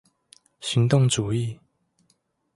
[0.61, 1.59] 行動主義